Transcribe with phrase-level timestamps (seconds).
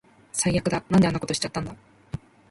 [0.33, 0.83] 最悪だ。
[0.89, 1.75] なんであんなことしちゃったんだ